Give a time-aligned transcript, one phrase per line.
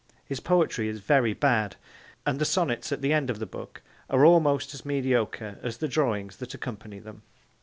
[0.25, 1.75] His poetry is very bad,
[2.25, 5.87] and the sonnets at the end of the book are almost as mediocre as the
[5.87, 7.21] drawings that accompany them.